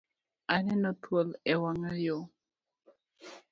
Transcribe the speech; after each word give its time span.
Aneno 0.53 0.89
thuol 1.01 1.29
e 1.51 1.53
wanga 1.61 1.93
yo 2.05 2.17